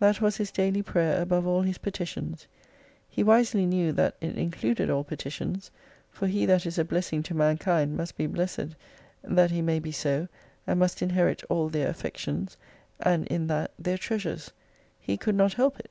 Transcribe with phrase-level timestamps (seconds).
[0.00, 2.46] That was his daily prayer above all his petitions.
[3.08, 5.70] He wisely knew that it included all petitions;
[6.10, 8.76] for he that is a blessing to man kind must be blessed,
[9.22, 10.28] that he may be so,
[10.66, 12.58] and must inherit all their affections,
[13.00, 14.50] and in that their treasures.
[15.10, 15.90] Ke could not help it.